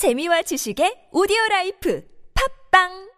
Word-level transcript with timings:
재미와 0.00 0.48
지식의 0.48 1.12
오디오 1.12 1.36
라이프 1.50 2.00
팝빵 2.32 3.10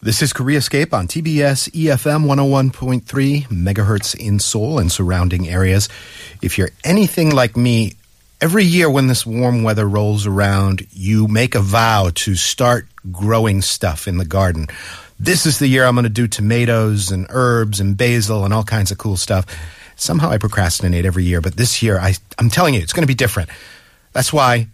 This 0.00 0.22
is 0.22 0.32
KoreaScape 0.32 0.94
on 0.94 1.06
TBS 1.06 1.68
EFM 1.76 2.24
101.3 2.24 3.52
megahertz 3.52 4.16
in 4.16 4.40
Seoul 4.40 4.78
and 4.78 4.90
surrounding 4.90 5.46
areas. 5.46 5.90
If 6.40 6.56
you're 6.56 6.72
anything 6.84 7.36
like 7.36 7.54
me, 7.54 8.00
every 8.40 8.64
year 8.64 8.88
when 8.88 9.08
this 9.08 9.26
warm 9.26 9.62
weather 9.62 9.86
rolls 9.86 10.24
around, 10.26 10.86
you 10.90 11.28
make 11.28 11.54
a 11.54 11.60
vow 11.60 12.08
to 12.24 12.34
start 12.34 12.88
growing 13.12 13.60
stuff 13.60 14.08
in 14.08 14.16
the 14.16 14.24
garden. 14.24 14.68
This 15.20 15.44
is 15.44 15.58
the 15.58 15.68
year 15.68 15.84
I'm 15.84 15.96
going 15.96 16.04
to 16.04 16.08
do 16.08 16.26
tomatoes 16.26 17.12
and 17.12 17.26
herbs 17.28 17.78
and 17.78 17.94
basil 17.94 18.46
and 18.46 18.54
all 18.54 18.64
kinds 18.64 18.90
of 18.90 18.96
cool 18.96 19.18
stuff. 19.18 19.44
Somehow 19.96 20.30
I 20.30 20.38
procrastinate 20.38 21.04
every 21.04 21.24
year, 21.24 21.42
but 21.42 21.58
this 21.60 21.82
year 21.82 22.00
I, 22.00 22.14
I'm 22.38 22.48
telling 22.48 22.72
you, 22.72 22.80
it's 22.80 22.94
going 22.94 23.04
to 23.04 23.06
be 23.06 23.20
different. 23.20 23.50
That's 24.14 24.32
why 24.32 24.68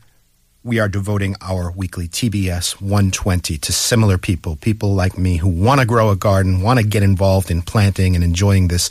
we 0.65 0.79
are 0.81 0.89
devoting 0.89 1.37
our 1.41 1.71
weekly 1.71 2.09
TBS 2.09 2.81
120 2.81 3.59
to 3.59 3.73
similar 3.73 4.19
people, 4.19 4.57
people 4.57 4.95
like 4.95 5.17
me 5.17 5.37
who 5.37 5.49
want 5.49 5.81
to 5.81 5.87
grow 5.87 6.11
a 6.11 6.17
garden, 6.17 6.63
want 6.63 6.81
to 6.81 6.85
get 6.85 7.03
involved 7.03 7.51
in 7.51 7.63
planting 7.63 8.15
and 8.15 8.25
enjoying 8.25 8.69
this 8.69 8.91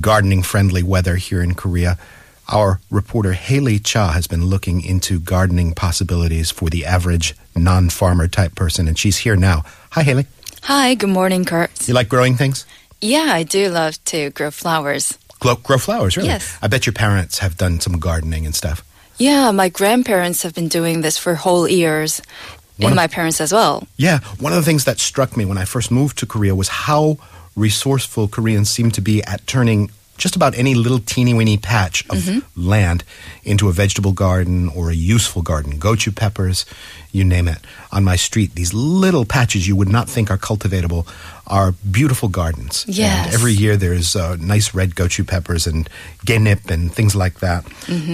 gardening 0.00 0.42
friendly 0.42 0.82
weather 0.82 1.16
here 1.16 1.42
in 1.42 1.54
Korea. 1.54 1.98
Our 2.48 2.80
reporter 2.90 3.34
Haley 3.34 3.78
Cha 3.78 4.12
has 4.12 4.26
been 4.26 4.46
looking 4.46 4.82
into 4.82 5.20
gardening 5.20 5.74
possibilities 5.74 6.50
for 6.50 6.68
the 6.70 6.84
average 6.86 7.36
non 7.54 7.90
farmer 7.90 8.26
type 8.26 8.54
person, 8.54 8.88
and 8.88 8.98
she's 8.98 9.18
here 9.18 9.36
now. 9.36 9.62
Hi, 9.90 10.02
Haley. 10.02 10.26
Hi, 10.62 10.94
good 10.94 11.10
morning, 11.10 11.44
Kurt. 11.44 11.88
You 11.88 11.94
like 11.94 12.08
growing 12.08 12.36
things? 12.36 12.66
Yeah, 13.00 13.28
I 13.28 13.44
do 13.44 13.68
love 13.68 14.02
to 14.06 14.30
grow 14.30 14.50
flowers. 14.50 15.16
Grow, 15.38 15.54
grow 15.56 15.78
flowers, 15.78 16.16
really? 16.16 16.30
Yes. 16.30 16.58
I 16.60 16.66
bet 16.66 16.86
your 16.86 16.92
parents 16.92 17.38
have 17.38 17.56
done 17.56 17.80
some 17.80 17.98
gardening 17.98 18.44
and 18.44 18.54
stuff. 18.54 18.82
Yeah, 19.20 19.50
my 19.50 19.68
grandparents 19.68 20.42
have 20.44 20.54
been 20.54 20.68
doing 20.68 21.02
this 21.02 21.18
for 21.18 21.34
whole 21.34 21.68
years, 21.68 22.22
One 22.78 22.92
and 22.92 22.96
my 22.96 23.06
parents 23.06 23.38
as 23.38 23.52
well. 23.52 23.86
Yeah, 23.98 24.20
one 24.38 24.52
of 24.52 24.56
the 24.56 24.64
things 24.64 24.84
that 24.86 24.98
struck 24.98 25.36
me 25.36 25.44
when 25.44 25.58
I 25.58 25.66
first 25.66 25.90
moved 25.90 26.16
to 26.18 26.26
Korea 26.26 26.54
was 26.54 26.68
how 26.68 27.18
resourceful 27.54 28.28
Koreans 28.28 28.70
seem 28.70 28.90
to 28.92 29.02
be 29.02 29.22
at 29.24 29.46
turning 29.46 29.90
just 30.20 30.36
about 30.36 30.54
any 30.54 30.74
little 30.74 31.00
teeny 31.00 31.32
weeny 31.32 31.56
patch 31.56 32.04
of 32.10 32.44
land 32.54 33.02
into 33.42 33.68
a 33.68 33.72
vegetable 33.72 34.12
garden 34.12 34.68
or 34.76 34.90
a 34.90 34.94
useful 34.94 35.40
garden. 35.42 35.80
Gochu 35.80 36.14
peppers, 36.14 36.66
you 37.10 37.24
name 37.24 37.48
it. 37.48 37.58
On 37.90 38.04
my 38.04 38.16
street, 38.16 38.54
these 38.54 38.74
little 38.74 39.24
patches 39.24 39.66
you 39.66 39.74
would 39.74 39.88
not 39.88 40.08
think 40.10 40.30
are 40.30 40.36
cultivatable 40.38 41.06
are 41.46 41.72
beautiful 41.90 42.28
gardens. 42.28 42.84
Yes. 42.86 43.26
And 43.26 43.34
every 43.34 43.52
year 43.52 43.76
there's 43.78 44.14
uh, 44.14 44.36
nice 44.38 44.74
red 44.74 44.94
gochu 44.94 45.26
peppers 45.26 45.66
and 45.66 45.88
genip 46.24 46.70
and 46.70 46.92
things 46.92 47.16
like 47.16 47.40
that. 47.40 47.64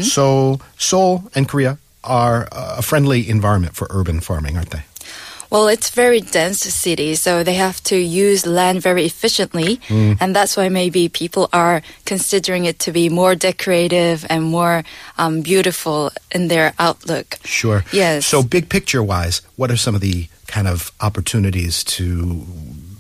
So 0.03 0.61
Seoul 0.79 1.25
and 1.35 1.49
Korea 1.49 1.79
are 2.05 2.47
uh, 2.53 2.77
a 2.79 2.83
friendly 2.83 3.29
environment 3.29 3.75
for 3.75 3.89
urban 3.91 4.21
farming, 4.21 4.57
aren't 4.57 4.71
they? 4.71 4.85
Well, 5.51 5.69
it's 5.69 5.91
very 5.91 6.21
dense 6.21 6.61
city, 6.61 7.15
so 7.15 7.43
they 7.45 7.55
have 7.55 7.83
to 7.85 7.97
use 7.97 8.47
land 8.47 8.83
very 8.83 9.05
efficiently, 9.05 9.81
Mm. 9.89 10.17
and 10.21 10.35
that's 10.35 10.57
why 10.57 10.69
maybe 10.69 11.09
people 11.09 11.49
are 11.53 11.83
considering 12.05 12.65
it 12.67 12.79
to 12.81 12.93
be 12.93 13.09
more 13.09 13.35
decorative 13.35 14.27
and 14.29 14.43
more 14.45 14.83
um, 15.19 15.43
beautiful 15.43 16.11
in 16.35 16.49
their 16.49 16.73
outlook. 16.79 17.39
Sure. 17.45 17.85
Yes. 17.93 18.27
So, 18.27 18.43
big 18.43 18.69
picture 18.69 19.03
wise, 19.03 19.41
what 19.57 19.71
are 19.71 19.77
some 19.77 19.95
of 19.95 20.01
the 20.01 20.27
kind 20.47 20.69
of 20.69 20.93
opportunities 21.01 21.83
to 21.85 22.45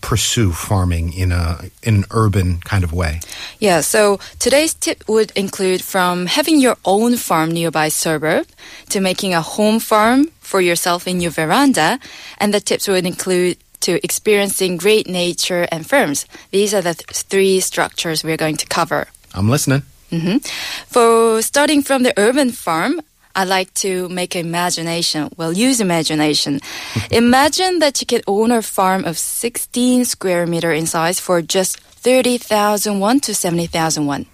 pursue 0.00 0.52
farming 0.52 1.12
in 1.14 1.32
a 1.32 1.58
in 1.82 1.94
an 1.96 2.04
urban 2.10 2.58
kind 2.64 2.84
of 2.84 2.92
way? 2.92 3.20
Yeah, 3.58 3.80
so 3.82 4.18
today's 4.38 4.74
tip 4.74 5.02
would 5.08 5.32
include 5.34 5.82
from 5.82 6.26
having 6.26 6.60
your 6.60 6.76
own 6.84 7.16
farm 7.16 7.50
nearby 7.50 7.88
suburb 7.90 8.46
to 8.90 9.00
making 9.00 9.34
a 9.34 9.40
home 9.42 9.80
farm 9.80 10.28
for 10.46 10.60
yourself 10.60 11.06
in 11.06 11.20
your 11.20 11.32
veranda. 11.32 11.98
And 12.38 12.54
the 12.54 12.60
tips 12.60 12.88
would 12.88 13.04
include 13.06 13.56
to 13.80 14.00
experiencing 14.02 14.76
great 14.78 15.06
nature 15.06 15.66
and 15.70 15.86
firms. 15.86 16.26
These 16.50 16.72
are 16.74 16.82
the 16.82 16.94
th- 16.94 17.06
three 17.30 17.60
structures 17.60 18.24
we're 18.24 18.36
going 18.38 18.56
to 18.56 18.66
cover. 18.66 19.06
I'm 19.34 19.50
listening. 19.50 19.82
hmm 20.10 20.38
For 20.88 21.42
starting 21.42 21.82
from 21.82 22.02
the 22.02 22.14
urban 22.16 22.50
farm, 22.52 23.00
I 23.34 23.44
like 23.44 23.74
to 23.84 24.08
make 24.08 24.34
imagination. 24.34 25.28
Well, 25.36 25.52
use 25.52 25.80
imagination. 25.80 26.60
Imagine 27.10 27.80
that 27.80 28.00
you 28.00 28.06
can 28.06 28.22
own 28.26 28.50
a 28.50 28.62
farm 28.62 29.04
of 29.04 29.18
16 29.18 30.06
square 30.06 30.46
meter 30.46 30.72
in 30.72 30.86
size 30.86 31.20
for 31.20 31.42
just 31.42 31.78
30,000 31.78 32.98
won 32.98 33.20
to 33.20 33.34
70,000 33.34 34.06
won. 34.06 34.24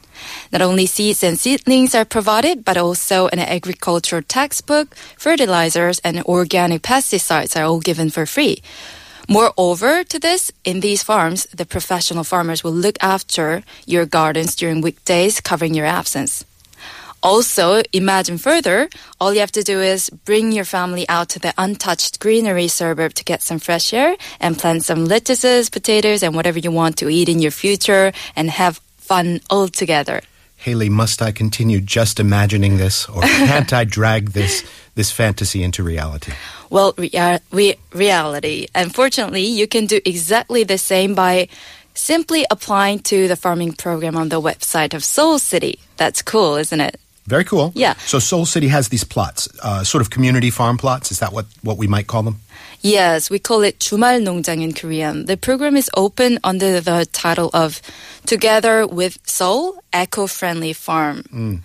Not 0.53 0.63
only 0.63 0.87
seeds 0.87 1.23
and 1.23 1.39
seedlings 1.39 1.95
are 1.95 2.05
provided, 2.05 2.65
but 2.65 2.77
also 2.77 3.29
an 3.29 3.39
agricultural 3.39 4.23
textbook, 4.23 4.95
fertilizers, 5.17 5.99
and 6.01 6.23
organic 6.25 6.83
pesticides 6.83 7.57
are 7.57 7.65
all 7.65 7.81
given 7.81 8.11
for 8.11 8.27
free. 8.27 8.63
Moreover 9.29 10.05
to 10.05 10.19
this, 10.19 10.51
in 10.65 10.81
these 10.81 11.03
farms, 11.03 11.47
the 11.55 11.65
professional 11.65 12.25
farmers 12.25 12.65
will 12.65 12.73
look 12.73 12.97
after 13.01 13.63
your 13.87 14.05
gardens 14.05 14.57
during 14.57 14.81
weekdays, 14.81 15.41
covering 15.41 15.75
your 15.75 15.87
absence. 15.87 16.45
Also, 17.23 17.83
imagine 17.93 18.37
further, 18.37 18.89
all 19.21 19.33
you 19.33 19.39
have 19.39 19.53
to 19.53 19.63
do 19.63 19.81
is 19.81 20.11
bring 20.11 20.51
your 20.51 20.65
family 20.65 21.09
out 21.09 21.29
to 21.29 21.39
the 21.39 21.55
untouched 21.57 22.19
greenery 22.19 22.67
suburb 22.67 23.15
to 23.15 23.23
get 23.23 23.43
some 23.43 23.61
fresh 23.61 23.95
air 23.95 24.17
and 24.41 24.59
plant 24.59 24.85
some 24.85 25.05
lettuces, 25.07 25.71
potatoes, 25.71 26.25
and 26.25 26.35
whatever 26.35 26.59
you 26.59 26.73
want 26.73 26.97
to 26.97 27.09
eat 27.09 27.29
in 27.29 27.39
your 27.39 27.53
future 27.53 28.13
and 28.35 28.51
have 28.51 28.81
fun 29.13 29.41
all 29.51 29.69
together. 29.69 30.23
Haley, 30.57 30.89
must 30.89 31.21
I 31.21 31.33
continue 31.33 31.81
just 31.81 32.19
imagining 32.19 32.79
this, 32.79 33.07
or 33.09 33.21
can't 33.21 33.73
I 33.73 33.85
drag 33.85 34.31
this 34.31 34.65
this 34.95 35.11
fantasy 35.11 35.63
into 35.63 35.83
reality? 35.83 36.33
Well, 36.71 36.95
rea- 36.97 37.41
re- 37.51 37.77
reality. 37.93 38.69
Unfortunately, 38.75 39.45
you 39.45 39.67
can 39.67 39.85
do 39.87 40.01
exactly 40.07 40.65
the 40.65 40.79
same 40.79 41.15
by 41.15 41.49
simply 41.95 42.47
applying 42.51 43.01
to 43.11 43.29
the 43.29 43.37
farming 43.37 43.73
program 43.75 44.17
on 44.17 44.31
the 44.31 44.41
website 44.41 44.95
of 44.95 45.05
Seoul 45.05 45.39
City. 45.39 45.79
That's 45.99 46.23
cool, 46.23 46.57
isn't 46.57 46.81
it? 46.81 46.97
Very 47.27 47.45
cool. 47.45 47.73
Yeah. 47.75 47.95
So 48.07 48.19
Seoul 48.19 48.47
City 48.47 48.69
has 48.69 48.89
these 48.89 49.05
plots, 49.05 49.49
uh, 49.63 49.85
sort 49.85 50.03
of 50.03 50.11
community 50.11 50.51
farm 50.51 50.77
plots. 50.77 51.13
Is 51.13 51.21
that 51.21 51.33
what, 51.33 51.47
what 51.63 51.79
we 51.79 51.87
might 51.87 52.07
call 52.07 52.23
them? 52.23 52.41
Yes, 52.83 53.31
we 53.31 53.39
call 53.39 53.63
it 53.63 53.79
주말 53.79 54.25
농장 54.25 54.61
in 54.61 54.73
Korean. 54.73 55.27
The 55.27 55.37
program 55.37 55.77
is 55.77 55.89
open 55.97 56.41
under 56.43 56.81
the 56.81 57.07
title 57.13 57.49
of 57.55 57.81
Together 58.27 58.87
with 58.89 59.19
Seoul 59.25 59.79
Eco 59.93 60.27
Friendly 60.27 60.73
Farm. 60.73 61.23
Mm. 61.33 61.61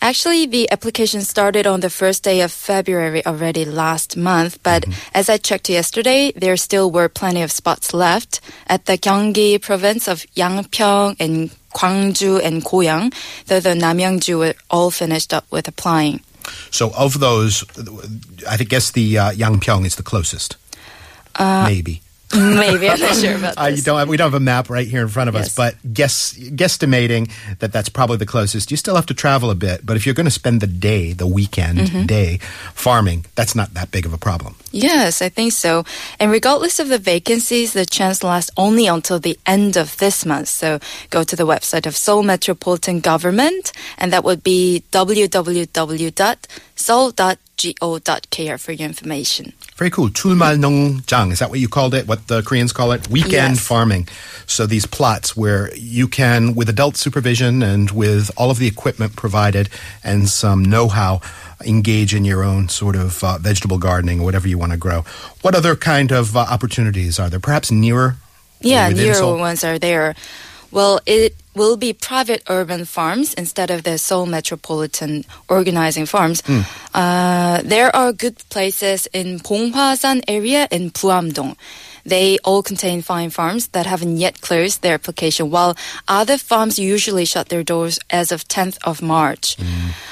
Actually, 0.00 0.46
the 0.46 0.70
application 0.70 1.22
started 1.22 1.66
on 1.66 1.80
the 1.80 1.90
first 1.90 2.22
day 2.22 2.40
of 2.40 2.52
February 2.52 3.24
already 3.26 3.64
last 3.64 4.16
month, 4.16 4.58
but 4.62 4.82
mm-hmm. 4.82 4.92
as 5.12 5.28
I 5.28 5.38
checked 5.38 5.68
yesterday, 5.68 6.32
there 6.36 6.56
still 6.56 6.90
were 6.90 7.08
plenty 7.08 7.42
of 7.42 7.50
spots 7.50 7.92
left 7.92 8.40
at 8.68 8.86
the 8.86 8.96
Gyeonggi 8.96 9.60
province 9.60 10.06
of 10.06 10.24
Yangpyeong 10.36 11.16
and 11.18 11.50
Gwangju 11.78 12.42
and 12.42 12.64
Goyang, 12.64 13.14
though 13.46 13.60
the 13.60 13.70
Namyangju 13.70 14.38
were 14.38 14.54
all 14.68 14.90
finished 14.90 15.32
up 15.32 15.46
with 15.50 15.68
applying. 15.68 16.20
So 16.70 16.90
of 16.96 17.20
those, 17.20 17.64
I 18.48 18.56
guess 18.56 18.90
the 18.90 19.18
uh, 19.18 19.30
Yangpyeong 19.32 19.86
is 19.86 19.96
the 19.96 20.02
closest. 20.02 20.56
Maybe. 21.38 22.02
Maybe 22.34 22.88
I'm 22.90 23.00
not 23.00 23.16
sure 23.16 23.36
about 23.36 23.56
Uh, 23.58 23.66
you 23.66 23.76
this. 23.76 23.84
don't 23.84 23.98
have, 23.98 24.08
we 24.08 24.16
don't 24.18 24.26
have 24.32 24.34
a 24.40 24.44
map 24.44 24.68
right 24.68 24.86
here 24.86 25.00
in 25.02 25.08
front 25.08 25.28
of 25.28 25.34
us, 25.36 25.54
but 25.54 25.76
guess 25.94 26.34
guesstimating 26.34 27.30
that 27.60 27.72
that's 27.72 27.88
probably 27.88 28.18
the 28.18 28.26
closest. 28.26 28.70
You 28.70 28.76
still 28.76 28.96
have 28.96 29.06
to 29.06 29.14
travel 29.14 29.50
a 29.50 29.54
bit, 29.54 29.84
but 29.86 29.96
if 29.96 30.04
you're 30.04 30.14
going 30.14 30.26
to 30.26 30.30
spend 30.30 30.60
the 30.60 30.66
day, 30.66 31.12
the 31.14 31.26
weekend 31.26 31.78
Mm-hmm. 31.78 32.06
day 32.06 32.38
farming, 32.74 33.24
that's 33.34 33.54
not 33.54 33.72
that 33.74 33.90
big 33.90 34.04
of 34.04 34.12
a 34.12 34.18
problem. 34.18 34.56
Yes, 34.72 35.22
I 35.22 35.28
think 35.30 35.52
so. 35.52 35.84
And 36.20 36.30
regardless 36.30 36.78
of 36.78 36.88
the 36.88 36.98
vacancies, 36.98 37.72
the 37.72 37.86
chance 37.86 38.22
lasts 38.22 38.50
only 38.56 38.86
until 38.86 39.18
the 39.18 39.38
end 39.46 39.76
of 39.76 39.96
this 39.96 40.26
month. 40.26 40.48
So 40.48 40.78
go 41.10 41.24
to 41.24 41.34
the 41.36 41.46
website 41.46 41.86
of 41.86 41.96
Seoul 41.96 42.22
Metropolitan 42.22 43.00
Government, 43.00 43.72
and 43.96 44.12
that 44.12 44.24
would 44.24 44.42
be 44.42 44.82
www.seoul.go.kr 46.78 48.56
for 48.58 48.72
your 48.72 48.88
information. 48.88 49.52
Very 49.76 49.90
cool. 49.90 50.08
Jumal 50.08 50.56
Nongjang, 50.58 51.32
is 51.32 51.38
that 51.40 51.50
what 51.50 51.58
you 51.60 51.68
called 51.68 51.94
it? 51.94 52.06
What 52.06 52.26
the 52.28 52.42
Koreans 52.42 52.72
call 52.72 52.92
it? 52.92 53.08
Weekend 53.08 53.32
Yes. 53.56 53.60
farming. 53.66 54.08
So 54.46 54.66
these 54.66 54.86
plots 54.86 55.36
where 55.36 55.74
you 55.76 56.08
can, 56.08 56.54
with 56.54 56.68
adult 56.68 56.96
supervision 56.96 57.62
and 57.62 57.90
with 57.90 58.30
all 58.36 58.50
of 58.50 58.58
the 58.58 58.66
equipment 58.66 59.16
provided 59.16 59.68
and 60.02 60.28
some 60.28 60.64
know-how, 60.64 61.20
engage 61.64 62.14
in 62.14 62.24
your 62.24 62.42
own 62.44 62.68
sort 62.68 62.96
of 62.96 63.22
uh, 63.24 63.38
vegetable 63.38 63.78
gardening, 63.78 64.20
or 64.20 64.24
whatever 64.24 64.46
you 64.48 64.56
want 64.58 64.72
to 64.72 64.78
grow. 64.78 65.02
What 65.42 65.54
other 65.54 65.74
kind 65.76 66.12
of 66.12 66.36
uh, 66.36 66.40
opportunities 66.40 67.18
are 67.18 67.28
there? 67.28 67.40
Perhaps 67.40 67.70
nearer? 67.70 68.16
Yeah, 68.60 68.90
Seoul? 69.12 69.38
ones 69.38 69.62
are 69.64 69.78
there. 69.78 70.14
Well, 70.70 71.00
it 71.06 71.34
will 71.58 71.76
be 71.76 71.92
private 71.92 72.42
urban 72.48 72.84
farms 72.84 73.34
instead 73.34 73.70
of 73.70 73.82
the 73.82 73.98
Seoul 73.98 74.26
metropolitan 74.26 75.24
organizing 75.48 76.06
farms. 76.06 76.40
Hmm. 76.46 76.60
Uh, 76.94 77.60
there 77.62 77.94
are 77.94 78.12
good 78.12 78.36
places 78.48 79.08
in 79.12 79.40
Ponghwasan 79.40 80.22
area 80.28 80.68
in 80.70 80.90
Puamdong. 80.90 81.56
They 82.06 82.38
all 82.44 82.62
contain 82.62 83.02
fine 83.02 83.30
farms 83.30 83.68
that 83.68 83.84
haven't 83.84 84.16
yet 84.16 84.40
closed 84.40 84.80
their 84.80 84.94
application, 84.94 85.50
while 85.50 85.76
other 86.06 86.38
farms 86.38 86.78
usually 86.78 87.26
shut 87.26 87.50
their 87.50 87.62
doors 87.62 87.98
as 88.08 88.32
of 88.32 88.48
10th 88.48 88.78
of 88.84 89.02
March. 89.02 89.56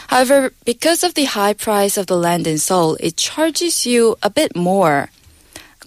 However, 0.08 0.52
because 0.64 1.02
of 1.02 1.14
the 1.14 1.24
high 1.24 1.54
price 1.54 1.96
of 1.96 2.06
the 2.06 2.18
land 2.18 2.46
in 2.46 2.58
Seoul, 2.58 2.98
it 3.00 3.16
charges 3.16 3.86
you 3.86 4.16
a 4.22 4.28
bit 4.28 4.54
more 4.54 5.08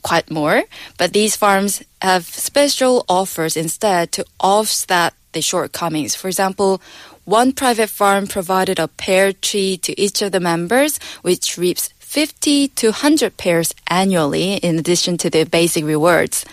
quite 0.01 0.31
more, 0.31 0.63
but 0.97 1.13
these 1.13 1.35
farms 1.35 1.83
have 2.01 2.25
special 2.25 3.05
offers 3.09 3.57
instead 3.57 4.11
to 4.13 4.25
offset 4.39 5.13
the 5.33 5.41
shortcomings. 5.41 6.15
For 6.15 6.27
example, 6.27 6.81
one 7.25 7.51
private 7.51 7.89
farm 7.89 8.27
provided 8.27 8.79
a 8.79 8.87
pear 8.87 9.33
tree 9.33 9.77
to 9.77 9.99
each 9.99 10.21
of 10.21 10.31
the 10.31 10.39
members, 10.39 10.99
which 11.21 11.57
reaps 11.57 11.93
50 11.99 12.69
to 12.69 12.87
100 12.87 13.37
pears 13.37 13.73
annually 13.87 14.53
in 14.55 14.79
addition 14.79 15.17
to 15.17 15.29
the 15.29 15.43
basic 15.43 15.85
rewards. 15.85 16.45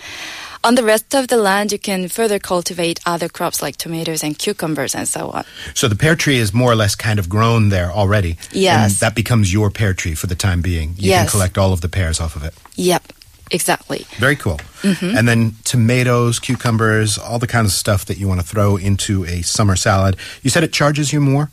On 0.64 0.74
the 0.74 0.82
rest 0.82 1.14
of 1.14 1.28
the 1.28 1.36
land, 1.36 1.70
you 1.70 1.78
can 1.78 2.08
further 2.08 2.40
cultivate 2.40 2.98
other 3.06 3.28
crops 3.28 3.62
like 3.62 3.76
tomatoes 3.76 4.24
and 4.24 4.36
cucumbers 4.36 4.96
and 4.96 5.06
so 5.06 5.30
on. 5.30 5.44
So 5.74 5.86
the 5.86 5.94
pear 5.94 6.16
tree 6.16 6.38
is 6.38 6.52
more 6.52 6.72
or 6.72 6.74
less 6.74 6.96
kind 6.96 7.18
of 7.20 7.28
grown 7.28 7.68
there 7.68 7.92
already. 7.92 8.36
Yes. 8.50 8.90
And 8.90 9.00
that 9.00 9.14
becomes 9.14 9.52
your 9.52 9.70
pear 9.70 9.94
tree 9.94 10.14
for 10.14 10.26
the 10.26 10.34
time 10.34 10.62
being. 10.62 10.94
You 10.98 11.12
can 11.12 11.28
collect 11.28 11.56
all 11.56 11.72
of 11.72 11.82
the 11.82 11.88
pears 11.88 12.18
off 12.20 12.34
of 12.34 12.42
it. 12.42 12.52
Yep, 12.74 13.12
exactly. 13.50 14.06
Very 14.18 14.36
cool. 14.36 14.58
Mm-hmm. 14.82 15.16
And 15.16 15.28
then 15.28 15.52
tomatoes, 15.64 16.38
cucumbers, 16.38 17.18
all 17.18 17.38
the 17.38 17.46
kinds 17.46 17.66
of 17.68 17.72
stuff 17.72 18.04
that 18.06 18.18
you 18.18 18.28
want 18.28 18.40
to 18.40 18.46
throw 18.46 18.76
into 18.76 19.24
a 19.24 19.42
summer 19.42 19.76
salad. 19.76 20.16
You 20.42 20.50
said 20.50 20.64
it 20.64 20.72
charges 20.72 21.12
you 21.12 21.20
more? 21.20 21.50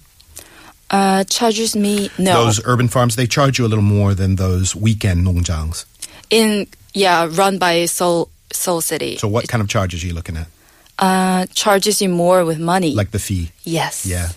Uh, 0.89 1.23
charges 1.23 1.75
me 1.75 2.09
no 2.19 2.33
Those 2.45 2.61
urban 2.65 2.87
farms, 2.87 3.15
they 3.15 3.25
charge 3.27 3.57
you 3.57 3.65
a 3.65 3.69
little 3.69 3.83
more 3.83 4.13
than 4.13 4.35
those 4.35 4.75
weekend 4.75 5.25
농장s. 5.25 5.85
in 6.29 6.67
yeah 6.93 7.27
run 7.31 7.57
by 7.57 7.85
Seoul 7.85 8.29
Seoul 8.51 8.81
City. 8.81 9.17
So 9.17 9.27
what 9.27 9.47
kind 9.47 9.61
of 9.63 9.67
charges 9.69 10.03
are 10.03 10.07
you 10.07 10.13
looking 10.13 10.37
at? 10.37 10.47
uh, 10.99 11.47
charges 11.55 11.99
you 12.01 12.09
more 12.09 12.45
with 12.45 12.59
money. 12.59 12.93
Like 12.93 13.09
the 13.11 13.17
fee? 13.19 13.49
yes, 13.63 14.05
Yeah. 14.05 14.29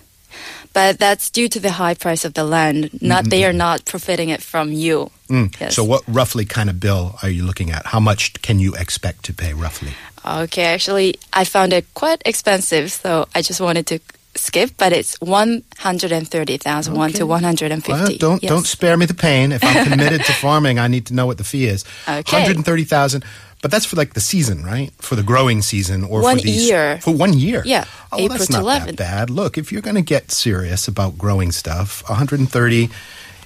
But 0.77 0.99
that's 0.99 1.31
due 1.31 1.49
to 1.49 1.59
the 1.59 1.71
high 1.71 1.95
price 1.95 2.23
of 2.27 2.33
the 2.35 2.43
land. 2.43 2.89
Not 3.01 3.23
they 3.33 3.43
are 3.45 3.53
not 3.67 3.83
profiting 3.85 4.29
it 4.29 4.43
from 4.43 4.71
you. 4.71 5.09
Mm. 5.27 5.49
Yes. 5.59 5.75
So 5.75 5.83
what 5.83 6.03
roughly 6.07 6.45
kind 6.45 6.69
of 6.69 6.79
bill 6.79 7.17
are 7.23 7.31
you 7.31 7.43
looking 7.43 7.71
at? 7.71 7.87
How 7.87 7.99
much 7.99 8.21
can 8.43 8.59
you 8.59 8.75
expect 8.75 9.23
to 9.25 9.33
pay 9.33 9.53
roughly? 9.53 9.93
Okay, 10.23 10.65
actually, 10.75 11.15
I 11.33 11.45
found 11.45 11.73
it 11.73 11.85
quite 11.95 12.21
expensive, 12.25 12.91
so 12.91 13.25
I 13.33 13.41
just 13.41 13.59
wanted 13.59 13.85
to 13.87 13.97
skip. 14.35 14.69
But 14.77 14.93
it's 14.93 15.17
one 15.19 15.63
hundred 15.79 16.11
and 16.11 16.27
thirty 16.29 16.57
thousand, 16.57 16.93
one 16.93 17.09
to 17.13 17.23
Okay. 17.23 17.29
one 17.37 17.43
hundred 17.43 17.71
and 17.71 17.81
Well, 17.87 18.09
don't 18.19 18.43
yes. 18.43 18.49
don't 18.49 18.67
spare 18.67 18.97
me 18.97 19.05
the 19.07 19.15
pain. 19.29 19.51
If 19.51 19.63
I'm 19.63 19.83
committed 19.89 20.21
to 20.25 20.33
farming, 20.45 20.77
I 20.77 20.87
need 20.87 21.05
to 21.07 21.13
know 21.13 21.25
what 21.25 21.37
the 21.37 21.43
fee 21.43 21.65
is. 21.65 21.85
Okay. 22.07 22.37
Hundred 22.39 22.55
and 22.57 22.65
thirty 22.65 22.83
thousand. 22.85 23.23
But 23.61 23.71
that's 23.71 23.85
for 23.85 23.95
like 23.95 24.13
the 24.13 24.19
season, 24.21 24.63
right? 24.63 24.91
For 24.99 25.15
the 25.15 25.23
growing 25.23 25.61
season, 25.63 26.03
or 26.03 26.21
One 26.21 26.37
for 26.37 26.43
these 26.43 26.69
year. 26.69 26.99
for 27.01 27.11
one 27.11 27.33
year. 27.33 27.63
Yeah, 27.65 27.85
Oh, 28.11 28.17
April 28.19 28.37
that's 28.37 28.49
not 28.51 28.61
11. 28.61 28.87
that 28.87 28.95
bad. 28.97 29.29
Look, 29.31 29.57
if 29.57 29.71
you're 29.71 29.81
going 29.81 29.95
to 29.95 30.01
get 30.03 30.31
serious 30.31 30.87
about 30.87 31.17
growing 31.17 31.51
stuff, 31.51 32.03
130. 32.07 32.89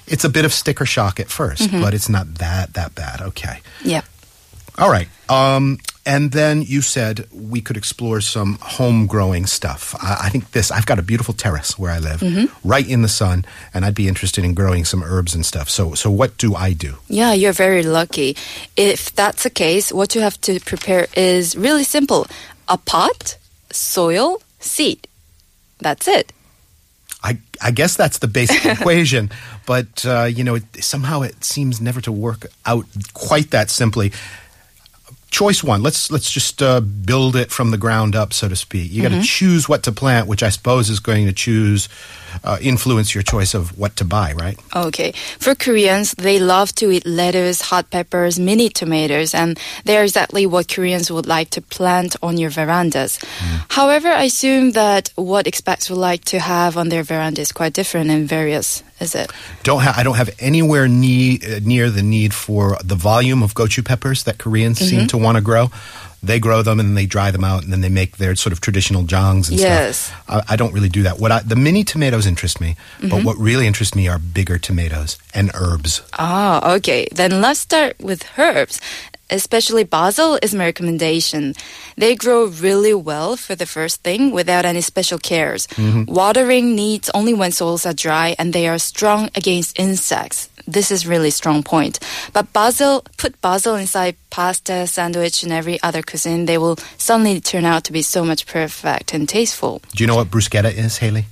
It's 0.08 0.24
a 0.24 0.28
bit 0.28 0.44
of 0.44 0.52
sticker 0.52 0.84
shock 0.84 1.20
at 1.20 1.28
1st 1.28 1.68
Mm-hmm. 1.68 1.80
but 1.80 1.94
it's 1.94 2.08
not 2.08 2.34
that 2.34 2.74
that 2.74 2.94
bad. 2.94 3.20
Okay. 3.22 3.60
Yep. 3.84 4.04
All 4.78 4.90
right. 4.90 5.08
Um, 5.28 5.78
and 6.04 6.32
then 6.32 6.62
you 6.62 6.82
said 6.82 7.28
we 7.32 7.60
could 7.60 7.76
explore 7.76 8.20
some 8.20 8.58
home 8.60 9.06
growing 9.06 9.46
stuff. 9.46 9.94
I, 10.02 10.22
I 10.26 10.28
think 10.30 10.50
this, 10.50 10.70
I've 10.70 10.86
got 10.86 10.98
a 10.98 11.02
beautiful 11.02 11.34
terrace 11.34 11.78
where 11.78 11.92
I 11.92 11.98
live, 11.98 12.20
Mm-hmm. 12.20 12.68
right 12.68 12.88
in 12.88 13.02
the 13.02 13.08
sun, 13.08 13.44
and 13.72 13.84
I'd 13.84 13.94
be 13.94 14.08
interested 14.08 14.44
in 14.44 14.54
growing 14.54 14.84
some 14.84 15.02
herbs 15.02 15.34
and 15.34 15.46
stuff. 15.46 15.68
So, 15.70 15.94
so 15.94 16.10
what 16.10 16.36
do 16.38 16.54
I 16.54 16.72
do? 16.72 16.96
Yeah, 17.08 17.32
you're 17.34 17.52
very 17.52 17.82
lucky. 17.84 18.36
If 18.76 19.14
that's 19.14 19.44
the 19.44 19.50
case, 19.50 19.92
what 19.92 20.14
you 20.14 20.22
have 20.22 20.40
to 20.42 20.58
prepare 20.60 21.06
is 21.16 21.54
really 21.56 21.84
simple: 21.84 22.26
a 22.68 22.78
pot, 22.78 23.36
soil, 23.70 24.42
seed. 24.58 25.06
That's 25.80 26.08
it. 26.08 26.32
I, 27.24 27.38
I 27.60 27.70
guess 27.70 27.94
that's 27.96 28.18
the 28.18 28.26
basic 28.26 28.64
equation, 28.80 29.30
but 29.66 30.04
uh, 30.04 30.24
you 30.24 30.42
know, 30.42 30.56
it, 30.56 30.64
somehow 30.82 31.22
it 31.22 31.44
seems 31.44 31.80
never 31.80 32.00
to 32.00 32.10
work 32.10 32.46
out 32.66 32.86
quite 33.14 33.50
that 33.52 33.70
simply. 33.70 34.10
Choice 35.32 35.64
one. 35.64 35.82
Let's 35.82 36.10
let's 36.10 36.30
just 36.30 36.62
uh, 36.62 36.80
build 36.80 37.36
it 37.36 37.50
from 37.50 37.70
the 37.70 37.78
ground 37.78 38.14
up, 38.14 38.34
so 38.34 38.48
to 38.48 38.54
speak. 38.54 38.92
You 38.92 39.00
got 39.00 39.16
to 39.16 39.22
choose 39.22 39.66
what 39.66 39.82
to 39.84 39.92
plant, 39.92 40.28
which 40.28 40.42
I 40.42 40.50
suppose 40.50 40.90
is 40.90 41.00
going 41.00 41.24
to 41.24 41.32
choose 41.32 41.88
uh, 42.44 42.58
influence 42.60 43.14
your 43.14 43.22
choice 43.22 43.54
of 43.54 43.78
what 43.78 43.96
to 43.96 44.04
buy, 44.04 44.34
right? 44.34 44.58
Okay. 44.76 45.12
For 45.38 45.54
Koreans, 45.54 46.12
they 46.12 46.38
love 46.38 46.74
to 46.76 46.90
eat 46.90 47.06
lettuce, 47.06 47.62
hot 47.62 47.90
peppers, 47.90 48.38
mini 48.38 48.68
tomatoes, 48.68 49.34
and 49.34 49.58
they're 49.84 50.04
exactly 50.04 50.44
what 50.44 50.68
Koreans 50.68 51.10
would 51.10 51.26
like 51.26 51.50
to 51.50 51.62
plant 51.62 52.14
on 52.22 52.36
your 52.36 52.50
verandas. 52.50 53.18
However, 53.70 54.08
I 54.08 54.24
assume 54.24 54.72
that 54.72 55.12
what 55.16 55.46
expats 55.46 55.88
would 55.88 55.98
like 55.98 56.24
to 56.26 56.38
have 56.40 56.76
on 56.76 56.90
their 56.90 57.02
veranda 57.02 57.40
is 57.40 57.52
quite 57.52 57.72
different 57.72 58.10
and 58.10 58.28
various, 58.28 58.82
is 59.02 59.14
it? 59.14 59.30
Don't 59.62 59.82
ha- 59.82 59.94
I 59.96 60.02
don't 60.02 60.16
have 60.16 60.30
anywhere 60.38 60.88
ne- 60.88 61.38
uh, 61.44 61.60
near 61.62 61.90
the 61.90 62.02
need 62.02 62.32
for 62.32 62.76
the 62.82 62.94
volume 62.94 63.42
of 63.42 63.54
gochu 63.54 63.84
peppers 63.84 64.24
that 64.24 64.38
Koreans 64.38 64.78
seem 64.78 65.06
to 65.08 65.18
want 65.18 65.36
to 65.36 65.42
grow. 65.42 65.70
They 66.24 66.38
grow 66.38 66.62
them 66.62 66.78
and 66.78 66.88
then 66.90 66.94
they 66.94 67.06
dry 67.06 67.32
them 67.32 67.42
out 67.42 67.64
and 67.64 67.72
then 67.72 67.80
they 67.80 67.88
make 67.88 68.16
their 68.18 68.36
sort 68.36 68.52
of 68.52 68.60
traditional 68.60 69.02
jangs 69.02 69.50
and 69.50 69.58
Yes. 69.58 69.96
stuff. 70.06 70.24
I, 70.28 70.52
I 70.54 70.56
don't 70.56 70.72
really 70.72 70.88
do 70.88 71.02
that. 71.02 71.18
What 71.18 71.32
I, 71.32 71.40
the 71.42 71.56
mini 71.56 71.82
tomatoes 71.82 72.26
interest 72.26 72.60
me, 72.60 72.76
but 73.00 73.24
what 73.24 73.36
really 73.38 73.66
interests 73.66 73.96
me 73.96 74.06
are 74.06 74.20
bigger 74.20 74.56
tomatoes 74.56 75.18
and 75.34 75.50
herbs. 75.52 76.00
Ah, 76.12 76.74
okay. 76.76 77.08
Then 77.10 77.40
let's 77.40 77.58
start 77.58 77.98
with 77.98 78.22
herbs. 78.38 78.80
Especially 79.32 79.84
basil 79.84 80.38
is 80.42 80.54
my 80.54 80.66
recommendation. 80.66 81.54
They 81.96 82.14
grow 82.14 82.46
really 82.46 82.92
well 82.92 83.36
for 83.36 83.54
the 83.54 83.64
first 83.64 84.02
thing 84.02 84.30
without 84.30 84.66
any 84.66 84.82
special 84.82 85.18
cares. 85.18 85.66
Watering 86.06 86.76
needs 86.76 87.10
only 87.14 87.32
when 87.32 87.50
soils 87.50 87.86
are 87.86 87.94
dry 87.94 88.36
and 88.38 88.52
they 88.52 88.68
are 88.68 88.78
strong 88.78 89.30
against 89.34 89.78
insects. 89.78 90.50
This 90.66 90.90
is 90.90 91.06
really 91.06 91.30
strong 91.30 91.62
point. 91.62 91.98
But 92.32 92.52
basil, 92.52 93.04
put 93.16 93.40
basil 93.40 93.74
inside 93.74 94.16
pasta, 94.30 94.86
sandwich, 94.86 95.42
and 95.42 95.50
every 95.50 95.82
other 95.82 96.02
cuisine, 96.02 96.44
they 96.44 96.58
will 96.58 96.76
suddenly 96.98 97.40
turn 97.40 97.64
out 97.64 97.84
to 97.84 97.92
be 97.92 98.02
so 98.02 98.24
much 98.24 98.46
perfect 98.46 99.14
and 99.14 99.28
tasteful. 99.28 99.80
Do 99.96 100.04
you 100.04 100.06
know 100.06 100.16
what 100.16 100.28
bruschetta 100.28 100.72
is, 100.72 100.98
Haley? 100.98 101.24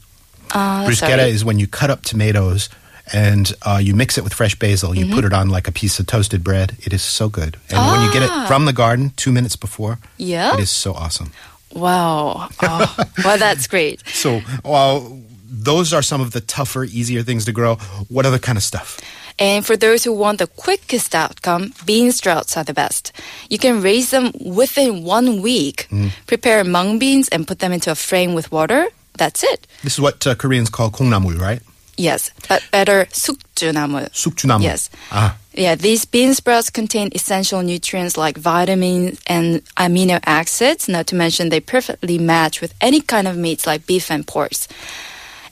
Uh, 0.53 0.87
bruschetta 0.87 1.19
sorry. 1.19 1.31
is 1.31 1.44
when 1.44 1.58
you 1.58 1.67
cut 1.67 1.91
up 1.91 2.03
tomatoes 2.03 2.70
and 3.12 3.52
uh, 3.62 3.80
you 3.82 3.94
mix 3.94 4.18
it 4.18 4.24
with 4.24 4.34
fresh 4.34 4.54
basil. 4.54 4.94
You 4.94 5.06
mm-hmm. 5.06 5.14
put 5.14 5.24
it 5.24 5.32
on 5.32 5.48
like 5.48 5.68
a 5.68 5.72
piece 5.72 5.98
of 5.98 6.06
toasted 6.06 6.44
bread. 6.44 6.76
It 6.80 6.92
is 6.92 7.02
so 7.02 7.28
good. 7.28 7.56
And 7.68 7.78
ah. 7.78 7.92
when 7.92 8.06
you 8.06 8.12
get 8.12 8.22
it 8.22 8.30
ah. 8.30 8.46
from 8.46 8.64
the 8.64 8.72
garden 8.72 9.12
two 9.16 9.32
minutes 9.32 9.56
before, 9.56 9.98
yeah, 10.16 10.54
it 10.54 10.60
is 10.60 10.70
so 10.70 10.94
awesome. 10.94 11.32
Wow. 11.72 12.48
Oh, 12.62 12.96
well, 13.24 13.38
that's 13.38 13.66
great. 13.66 14.02
So, 14.20 14.42
well, 14.64 15.18
those 15.44 15.94
are 15.94 16.02
some 16.02 16.20
of 16.20 16.32
the 16.32 16.40
tougher, 16.40 16.84
easier 16.84 17.22
things 17.22 17.44
to 17.46 17.52
grow. 17.52 17.76
What 18.08 18.26
other 18.26 18.38
kind 18.38 18.58
of 18.58 18.64
stuff? 18.64 19.00
And 19.38 19.64
for 19.64 19.76
those 19.76 20.04
who 20.04 20.12
want 20.12 20.38
the 20.38 20.46
quickest 20.46 21.14
outcome, 21.14 21.72
bean 21.86 22.12
sprouts 22.12 22.56
are 22.58 22.64
the 22.64 22.74
best. 22.74 23.12
You 23.48 23.58
can 23.58 23.81
raise 23.81 24.10
them 24.10 24.32
within 24.38 25.02
one 25.05 25.40
week. 25.40 25.88
Mm. 25.90 26.10
Prepare 26.26 26.64
mung 26.64 26.98
beans 26.98 27.29
and 27.31 27.48
put 27.48 27.60
them 27.60 27.72
into 27.72 27.90
a 27.90 27.94
frame 27.94 28.34
with 28.34 28.52
water. 28.52 28.88
That's 29.14 29.43
it. 29.43 29.67
This 29.82 29.94
is 29.94 30.00
what 30.00 30.26
uh, 30.26 30.34
Koreans 30.34 30.69
call 30.69 30.90
kongnamul, 30.90 31.38
right? 31.38 31.62
Yes, 31.97 32.31
but 32.49 32.63
better 32.70 33.06
sukjunamul. 33.13 34.11
Sukjunamul. 34.11 34.63
Yes. 34.63 34.91
Ah. 35.11 35.37
Yeah, 35.53 35.75
these 35.75 36.05
bean 36.05 36.35
sprouts 36.35 36.70
contain 36.70 37.11
essential 37.13 37.63
nutrients 37.63 38.17
like 38.17 38.39
vitamins 38.39 39.20
and 39.27 39.65
amino 39.77 40.20
acids, 40.25 40.89
not 40.89 41.09
to 41.09 41.17
mention 41.17 41.49
they 41.49 41.61
perfectly 41.61 42.19
match 42.19 42.61
with 42.61 42.73
any 42.81 43.01
kind 43.01 43.27
of 43.27 43.37
meats 43.37 43.67
like 43.67 43.87
beef 43.87 44.11
and 44.11 44.27
pork. 44.27 44.53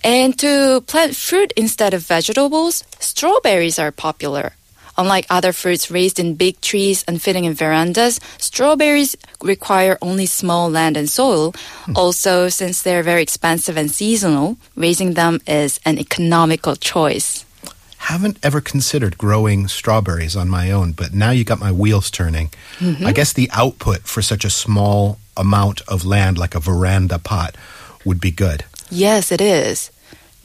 And 0.04 0.38
to 0.38 0.80
plant 0.86 1.16
fruit 1.16 1.52
instead 1.56 1.92
of 1.94 2.02
vegetables, 2.02 2.84
strawberries 3.00 3.78
are 3.78 3.90
popular. 3.90 4.52
Unlike 4.98 5.26
other 5.30 5.52
fruits 5.52 5.90
raised 5.90 6.18
in 6.18 6.34
big 6.34 6.60
trees 6.60 7.04
and 7.06 7.22
fitting 7.22 7.44
in 7.44 7.54
verandas, 7.54 8.18
strawberries 8.38 9.16
require 9.40 9.96
only 10.02 10.26
small 10.26 10.68
land 10.68 10.96
and 10.96 11.08
soil. 11.08 11.54
Also, 11.94 12.48
since 12.48 12.82
they're 12.82 13.04
very 13.04 13.22
expensive 13.22 13.76
and 13.76 13.90
seasonal, 13.90 14.56
raising 14.74 15.14
them 15.14 15.38
is 15.46 15.78
an 15.84 15.98
economical 15.98 16.74
choice. 16.74 17.44
haven't 17.98 18.38
ever 18.42 18.60
considered 18.60 19.18
growing 19.18 19.68
strawberries 19.68 20.34
on 20.36 20.48
my 20.48 20.70
own, 20.70 20.92
but 20.92 21.12
now 21.14 21.30
you 21.30 21.44
got 21.44 21.60
my 21.60 21.70
wheels 21.70 22.10
turning. 22.10 22.50
Mm-hmm. 22.78 23.06
I 23.06 23.12
guess 23.12 23.32
the 23.32 23.50
output 23.52 24.00
for 24.02 24.22
such 24.22 24.44
a 24.44 24.50
small 24.50 25.18
amount 25.36 25.82
of 25.88 26.04
land, 26.04 26.38
like 26.38 26.54
a 26.54 26.60
veranda 26.60 27.18
pot, 27.18 27.54
would 28.04 28.20
be 28.20 28.30
good. 28.30 28.64
Yes, 28.90 29.30
it 29.30 29.40
is. 29.40 29.90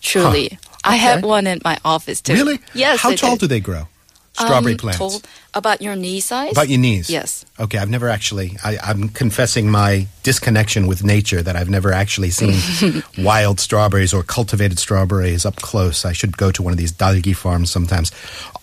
Truly. 0.01 0.57
I 0.83 0.98
have 0.98 1.24
one 1.24 1.48
in 1.48 1.62
my 1.63 1.79
office 1.86 2.22
too. 2.22 2.33
Really? 2.33 2.60
Yes. 2.74 3.00
How 3.00 3.15
tall 3.15 3.38
do 3.38 3.48
they 3.48 3.62
grow? 3.62 3.88
Strawberry 4.34 4.74
Um, 4.74 4.78
plants. 4.80 5.22
about 5.54 5.82
your 5.82 5.96
knee 5.96 6.20
size? 6.20 6.52
About 6.52 6.68
your 6.70 6.80
knees. 6.80 7.10
Yes. 7.10 7.46
Okay, 7.60 7.78
I've 7.78 7.90
never 7.90 8.10
actually. 8.10 8.58
I, 8.63 8.78
I'm 8.84 9.10
confessing 9.10 9.70
my 9.70 10.08
disconnection 10.24 10.88
with 10.88 11.04
nature 11.04 11.42
that 11.44 11.56
I've 11.56 11.70
never 11.70 11.92
actually 11.94 12.32
seen 12.32 13.04
wild 13.20 13.60
strawberries 13.60 14.12
or 14.13 14.24
cultivated 14.24 14.80
strawberries 14.80 15.46
up 15.46 15.58
close. 15.58 16.04
I 16.04 16.13
should 16.13 16.36
go 16.38 16.52
to 16.52 16.63
one 16.63 16.74
of 16.74 16.78
these 16.78 16.92
dalgi 16.92 17.36
farms 17.36 17.70
sometimes. 17.70 18.12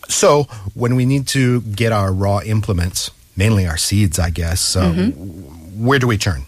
So 0.08 0.44
when 0.74 0.96
we 0.96 1.04
need 1.06 1.28
to 1.28 1.60
get 1.62 1.92
our 1.92 2.12
raw 2.12 2.40
implements, 2.40 3.10
mainly 3.36 3.66
our 3.66 3.76
seeds, 3.76 4.18
I 4.18 4.30
guess. 4.30 4.60
So, 4.60 4.80
Mm-hmm. 4.82 5.86
where 5.86 5.98
do 6.00 6.06
we 6.08 6.18
turn? 6.18 6.42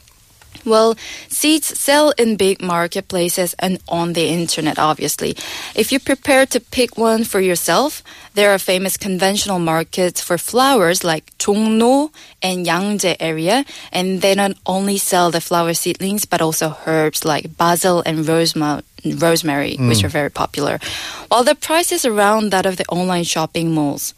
Well, 0.64 0.96
seeds 1.28 1.78
sell 1.78 2.10
in 2.18 2.36
big 2.36 2.62
marketplaces 2.62 3.54
and 3.58 3.78
on 3.88 4.12
the 4.12 4.28
internet, 4.28 4.78
obviously. 4.78 5.36
If 5.74 5.92
you 5.92 5.98
prepare 5.98 6.46
to 6.46 6.60
pick 6.60 6.96
one 6.96 7.24
for 7.24 7.40
yourself, 7.40 8.02
there 8.34 8.52
are 8.54 8.58
famous 8.58 8.96
conventional 8.96 9.58
markets 9.58 10.20
for 10.20 10.38
flowers 10.38 11.04
like 11.04 11.36
Jongno 11.38 12.10
and 12.42 12.64
Yangjae 12.66 13.16
area, 13.20 13.64
and 13.92 14.22
they 14.22 14.34
not 14.34 14.52
only 14.66 14.98
sell 14.98 15.30
the 15.30 15.40
flower 15.40 15.74
seedlings 15.74 16.24
but 16.24 16.40
also 16.40 16.76
herbs 16.86 17.24
like 17.24 17.56
basil 17.56 18.02
and 18.06 18.20
rosema- 18.20 18.82
rosemary, 19.04 19.76
which 19.76 19.98
mm. 19.98 20.04
are 20.04 20.08
very 20.08 20.30
popular. 20.30 20.78
While 21.28 21.44
the 21.44 21.54
price 21.54 21.92
is 21.92 22.04
around 22.04 22.50
that 22.50 22.66
of 22.66 22.76
the 22.76 22.86
online 22.88 23.24
shopping 23.24 23.74
malls. 23.74 24.14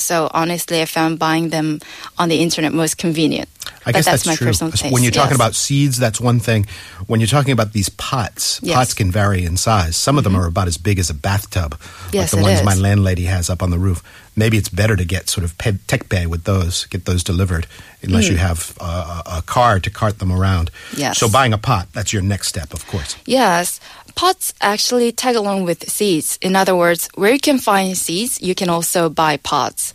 So 0.00 0.30
honestly, 0.32 0.80
I 0.80 0.84
found 0.84 1.18
buying 1.18 1.50
them 1.50 1.80
on 2.18 2.28
the 2.28 2.40
internet 2.40 2.72
most 2.72 2.98
convenient. 2.98 3.48
I 3.66 3.92
but 3.92 3.94
guess 3.94 4.04
that's, 4.04 4.24
that's, 4.24 4.26
my 4.26 4.34
true. 4.36 4.46
personal 4.46 4.72
taste. 4.72 4.92
When 4.92 5.02
you're 5.02 5.12
talking 5.12 5.32
yes. 5.32 5.38
about 5.38 5.54
seeds, 5.54 5.98
that's 5.98 6.20
one 6.20 6.40
thing. 6.40 6.66
When 7.06 7.20
you're 7.20 7.26
talking 7.26 7.52
about 7.52 7.72
these 7.72 7.88
pots, 7.88 8.60
Yes. 8.62 8.74
pots 8.74 8.94
can 8.94 9.10
vary 9.10 9.44
in 9.44 9.56
size. 9.56 9.96
Some 9.96 10.18
of 10.18 10.24
them 10.24 10.34
mm-hmm. 10.34 10.42
are 10.42 10.46
about 10.46 10.68
as 10.68 10.78
big 10.78 10.98
as 10.98 11.10
a 11.10 11.14
bathtub, 11.14 11.78
Yes, 12.12 12.32
like 12.32 12.42
the 12.42 12.50
ones 12.50 12.62
my 12.64 12.74
landlady 12.74 13.24
has 13.24 13.50
up 13.50 13.62
on 13.62 13.70
the 13.70 13.78
roof. 13.78 14.02
Maybe 14.36 14.56
it's 14.56 14.68
better 14.68 14.94
to 14.96 15.04
get 15.04 15.28
sort 15.28 15.44
of 15.44 15.58
pe- 15.58 15.72
taekbae 15.72 16.26
with 16.26 16.44
those, 16.44 16.86
get 16.86 17.04
those 17.04 17.24
delivered, 17.24 17.66
unless 18.02 18.28
you 18.28 18.36
mm. 18.36 18.38
have 18.38 18.76
a 18.80 19.38
a 19.38 19.42
car 19.42 19.80
to 19.80 19.90
cart 19.90 20.18
them 20.18 20.32
around. 20.32 20.70
Yes. 20.96 21.18
So 21.18 21.28
buying 21.28 21.52
a 21.52 21.58
pot, 21.58 21.88
that's 21.92 22.12
your 22.12 22.22
next 22.22 22.48
step, 22.48 22.72
of 22.72 22.86
course. 22.86 23.16
Yes, 23.26 23.80
pots 24.18 24.52
actually 24.60 25.12
tag 25.12 25.36
along 25.36 25.62
with 25.64 25.88
seeds. 25.88 26.38
In 26.42 26.56
other 26.56 26.74
words, 26.74 27.08
where 27.14 27.32
you 27.32 27.38
can 27.38 27.58
find 27.58 27.96
seeds, 27.96 28.42
you 28.42 28.52
can 28.54 28.68
also 28.68 29.08
buy 29.08 29.36
pots. 29.36 29.94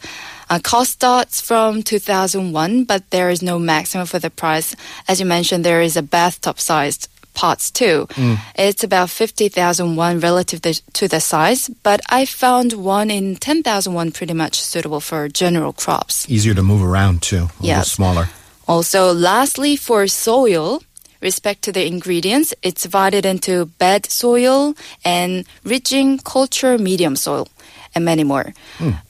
Uh, 0.49 0.59
cost 0.63 0.91
starts 0.91 1.41
from 1.41 1.83
2001, 1.83 2.85
but 2.85 3.01
there 3.09 3.29
is 3.29 3.41
no 3.41 3.59
maximum 3.59 4.05
for 4.05 4.19
the 4.19 4.29
price. 4.29 4.75
As 5.09 5.19
you 5.19 5.25
mentioned, 5.25 5.65
there 5.65 5.81
is 5.81 5.97
a 5.97 6.01
bathtub-sized 6.01 7.09
pots 7.33 7.69
too. 7.71 8.07
It's 8.55 8.83
about 8.83 9.09
50,000 9.09 9.97
won 9.97 10.19
relative 10.21 10.61
to, 10.61 11.07
the 11.07 11.19
size, 11.19 11.69
but 11.83 11.99
I 12.09 12.25
found 12.25 12.73
one 12.73 13.11
in 13.11 13.35
10,000 13.35 13.93
won 13.93 14.11
pretty 14.11 14.33
much 14.33 14.61
suitable 14.61 15.01
for 15.01 15.27
general 15.27 15.73
crops. 15.73 16.29
Easier 16.29 16.53
to 16.53 16.63
move 16.63 16.81
around 16.83 17.21
too, 17.23 17.35
a 17.37 17.51
little 17.59 17.65
Yes. 17.77 17.91
smaller. 17.91 18.29
Also, 18.67 19.11
lastly, 19.11 19.75
for 19.75 20.07
soil, 20.07 20.81
respect 21.23 21.63
to 21.63 21.71
the 21.71 21.87
ingredients, 21.87 22.53
it's 22.61 22.83
divided 22.83 23.25
into 23.25 23.65
bed 23.65 24.05
soil 24.11 24.75
and 25.03 25.45
ridging 25.63 26.19
culture 26.19 26.77
medium 26.77 27.15
soil, 27.15 27.47
and 27.95 28.05
many 28.05 28.23
more. 28.23 28.53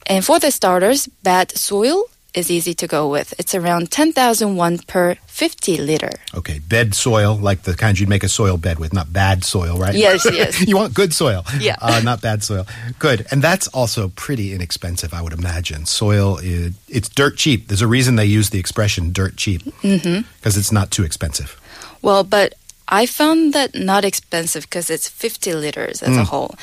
And 0.06 0.24
for 0.24 0.38
the 0.38 0.50
starters, 0.50 1.06
bed 1.22 1.52
soil 1.52 2.04
is 2.34 2.50
easy 2.50 2.74
to 2.74 2.86
go 2.86 3.08
with. 3.08 3.32
It's 3.38 3.54
around 3.54 3.90
10,000 3.90 4.56
won 4.56 4.78
per 4.78 5.14
50 5.26 5.78
liter. 5.78 6.10
Okay, 6.34 6.58
bed 6.58 6.94
soil, 6.94 7.36
like 7.36 7.62
the 7.62 7.74
kind 7.74 7.98
you'd 7.98 8.08
make 8.08 8.24
a 8.24 8.28
soil 8.28 8.56
bed 8.56 8.78
with, 8.78 8.92
not 8.92 9.12
bad 9.12 9.44
soil, 9.44 9.78
right? 9.78 9.94
Yes, 9.94 10.26
yes. 10.30 10.60
you 10.66 10.76
want 10.76 10.94
good 10.94 11.14
soil. 11.14 11.44
Yeah. 11.60 11.76
Uh, 11.80 12.00
not 12.02 12.20
bad 12.20 12.42
soil. 12.42 12.66
Good. 12.98 13.26
And 13.30 13.40
that's 13.40 13.68
also 13.68 14.08
pretty 14.16 14.52
inexpensive, 14.52 15.14
I 15.14 15.22
would 15.22 15.32
imagine. 15.32 15.86
Soil, 15.86 16.38
is, 16.42 16.74
it's 16.88 17.08
dirt 17.08 17.36
cheap. 17.36 17.68
There's 17.68 17.82
a 17.82 17.88
reason 17.88 18.16
they 18.16 18.26
use 18.26 18.50
the 18.50 18.58
expression 18.58 19.12
dirt 19.12 19.36
cheap. 19.36 19.62
Because 19.82 20.56
it's 20.56 20.72
not 20.72 20.90
too 20.90 21.04
expensive. 21.04 21.60
Well, 22.04 22.22
but 22.22 22.54
I 22.86 23.06
found 23.06 23.54
that 23.54 23.74
not 23.74 24.04
expensive 24.04 24.64
because 24.64 24.90
it's 24.90 25.08
50 25.08 25.54
liters 25.54 26.02
as 26.02 26.16
a 26.18 26.24
whole. 26.24 26.54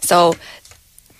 So 0.00 0.34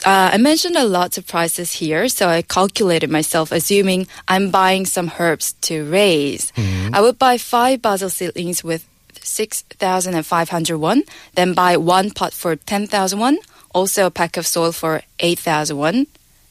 uh, 0.07 0.31
I 0.33 0.39
mentioned 0.39 0.77
a 0.77 0.85
lot 0.85 1.19
of 1.19 1.27
prices 1.27 1.73
here, 1.73 2.09
so 2.09 2.27
I 2.27 2.41
calculated 2.41 3.11
myself, 3.11 3.53
assuming 3.53 4.07
I'm 4.29 4.51
buying 4.51 4.87
some 4.87 5.13
herbs 5.19 5.53
to 5.69 5.85
raise. 5.85 6.53
I 6.95 7.01
would 7.03 7.19
buy 7.19 7.37
five 7.37 7.83
basil 7.83 8.09
seedlings 8.09 8.65
with 8.65 8.89
6,500 9.21 10.79
won, 10.79 11.03
then 11.35 11.53
buy 11.53 11.77
one 11.77 12.11
pot 12.11 12.33
for 12.33 12.57
10,000 12.57 13.19
won, 13.19 13.39
also 13.75 14.07
a 14.07 14.11
pack 14.11 14.39
of 14.39 14.47
soil 14.47 14.73
for 14.73 15.03
8,000 15.21 15.77
won. 15.77 16.07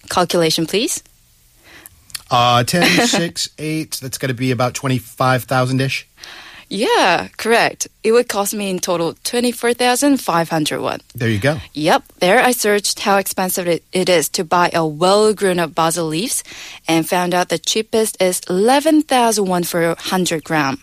Calculation, 0.09 0.67
please. 0.67 1.01
Uh, 2.29 2.63
10, 2.63 3.07
6, 3.07 3.49
8, 3.57 3.99
that's 4.01 4.17
going 4.17 4.29
to 4.29 4.35
be 4.35 4.51
about 4.51 4.73
25,000 4.73 5.81
ish. 5.81 6.07
Yeah, 6.69 7.27
correct. 7.37 7.87
It 8.03 8.11
would 8.11 8.27
cost 8.27 8.53
me 8.53 8.69
in 8.69 8.79
total 8.79 9.13
24,500 9.23 10.81
won. 10.81 10.99
There 11.13 11.29
you 11.29 11.39
go. 11.39 11.57
Yep, 11.73 12.03
there 12.19 12.39
I 12.39 12.51
searched 12.51 12.99
how 12.99 13.17
expensive 13.17 13.67
it, 13.67 13.83
it 13.91 14.09
is 14.09 14.29
to 14.29 14.43
buy 14.43 14.71
a 14.73 14.85
well 14.85 15.33
grown 15.33 15.59
up 15.59 15.75
basil 15.75 16.07
leaves 16.07 16.43
and 16.87 17.07
found 17.07 17.33
out 17.33 17.49
the 17.49 17.59
cheapest 17.59 18.21
is 18.21 18.41
11,000 18.49 19.45
won 19.45 19.63
for 19.63 19.87
100 19.87 20.43
gram. 20.43 20.79